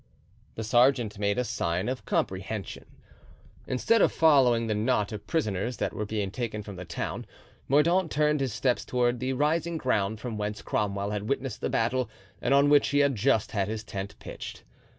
[0.55, 2.85] The sergeant made a sign of comprehension.
[3.67, 7.27] Instead of following the knot of prisoners that were being taken into the town,
[7.67, 12.09] Mordaunt turned his steps toward the rising ground from whence Cromwell had witnessed the battle
[12.41, 14.63] and on which he had just had his tent pitched.